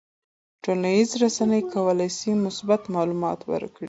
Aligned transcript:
ټولنیزې 0.63 1.15
رسنۍ 1.23 1.61
کولی 1.73 2.09
شي 2.17 2.31
مثبت 2.45 2.81
معلومات 2.95 3.39
ورکړي. 3.51 3.79